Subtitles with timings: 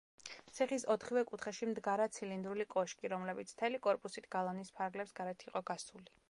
[0.59, 6.11] ციხის ოთხივე კუთხეში მდგარა ცილინდრული კოშკი, რომლებიც მთელი კორპუსით გალავნის ფარგლებს გარეთ იყო გასული.